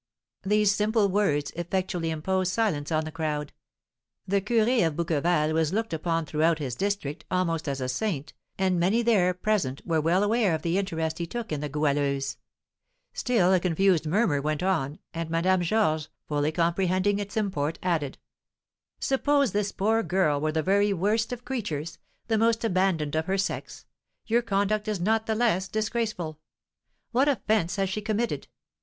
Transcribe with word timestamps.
These 0.41 0.73
simple 0.73 1.09
words 1.09 1.51
effectually 1.55 2.09
imposed 2.09 2.51
silence 2.51 2.91
on 2.91 3.05
the 3.05 3.11
crowd. 3.11 3.53
The 4.27 4.41
curé 4.41 4.87
of 4.87 4.95
Bouqueval 4.95 5.53
was 5.53 5.73
looked 5.73 5.93
upon 5.93 6.25
throughout 6.25 6.57
his 6.57 6.73
district 6.73 7.23
almost 7.29 7.67
as 7.69 7.79
a 7.79 7.87
saint, 7.87 8.33
and 8.57 8.79
many 8.79 9.03
there 9.03 9.31
present 9.35 9.85
were 9.85 10.01
well 10.01 10.23
aware 10.23 10.55
of 10.55 10.63
the 10.63 10.79
interest 10.79 11.19
he 11.19 11.27
took 11.27 11.51
in 11.51 11.59
the 11.61 11.69
Goualeuse. 11.69 12.37
Still 13.13 13.53
a 13.53 13.59
confused 13.59 14.07
murmur 14.07 14.41
went 14.41 14.63
on, 14.63 14.97
and 15.13 15.29
Madame 15.29 15.61
Georges, 15.61 16.09
fully 16.27 16.51
comprehending 16.51 17.19
its 17.19 17.37
import, 17.37 17.77
added: 17.83 18.17
"Suppose 18.99 19.51
this 19.51 19.71
poor 19.71 20.01
girl 20.01 20.41
were 20.41 20.51
the 20.51 20.63
very 20.63 20.91
worst 20.93 21.31
of 21.31 21.45
creatures 21.45 21.99
the 22.27 22.39
most 22.39 22.63
abandoned 22.65 23.13
of 23.15 23.27
her 23.27 23.37
sex 23.37 23.85
your 24.25 24.41
conduct 24.41 24.87
is 24.87 24.99
not 24.99 25.27
the 25.27 25.35
less 25.35 25.67
disgraceful! 25.67 26.39
What 27.11 27.27
offence 27.27 27.75
has 27.75 27.87
she 27.91 28.01
committed? 28.01 28.47